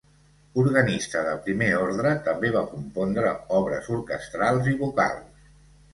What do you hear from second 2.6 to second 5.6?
compondre obres orquestrals i vocals.